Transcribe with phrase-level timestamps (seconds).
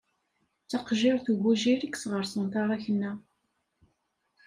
[0.63, 3.11] D taqejjiṛt ugujil, i yesɣeṛṣen taṛakna.